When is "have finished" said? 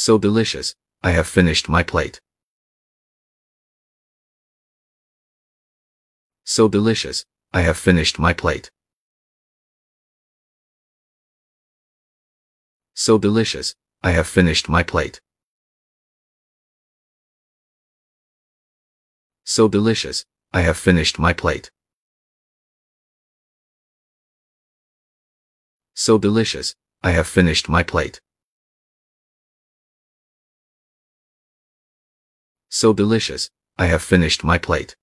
1.10-1.68, 7.62-8.16, 14.12-14.68, 20.60-21.18, 27.10-27.68, 33.86-34.44